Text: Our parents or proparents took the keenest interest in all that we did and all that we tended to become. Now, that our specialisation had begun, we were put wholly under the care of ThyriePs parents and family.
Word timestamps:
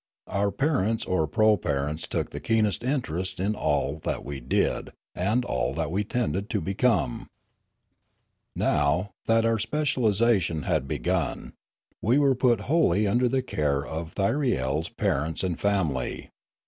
Our 0.25 0.49
parents 0.49 1.05
or 1.05 1.27
proparents 1.27 2.07
took 2.07 2.31
the 2.31 2.39
keenest 2.39 2.83
interest 2.83 3.39
in 3.39 3.53
all 3.53 3.99
that 3.99 4.25
we 4.25 4.39
did 4.39 4.93
and 5.13 5.45
all 5.45 5.75
that 5.75 5.91
we 5.91 6.03
tended 6.03 6.49
to 6.49 6.59
become. 6.59 7.27
Now, 8.55 9.11
that 9.27 9.45
our 9.45 9.59
specialisation 9.59 10.63
had 10.63 10.87
begun, 10.87 11.53
we 12.01 12.17
were 12.17 12.33
put 12.33 12.61
wholly 12.61 13.05
under 13.05 13.29
the 13.29 13.43
care 13.43 13.85
of 13.85 14.15
ThyriePs 14.15 14.97
parents 14.97 15.43
and 15.43 15.59
family. 15.59 16.31